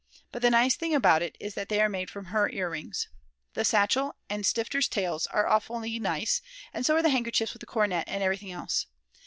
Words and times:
But 0.31 0.41
the 0.41 0.49
nice 0.49 0.75
thing 0.75 0.95
about 0.95 1.21
it 1.21 1.37
is 1.39 1.53
that 1.53 1.69
they 1.69 1.79
are 1.79 1.87
made 1.87 2.09
from 2.09 2.25
her 2.25 2.49
earrings. 2.49 3.07
The 3.53 3.63
satchel 3.63 4.15
and 4.31 4.43
Stifter's 4.43 4.87
Tales 4.87 5.27
are 5.27 5.45
awfully 5.45 5.99
nice 5.99 6.41
and 6.73 6.83
so 6.83 6.95
are 6.95 7.03
the 7.03 7.09
handkerchiefs 7.09 7.53
with 7.53 7.59
the 7.59 7.67
coronet 7.67 8.05
and 8.07 8.23
everything 8.23 8.51
else. 8.51 8.87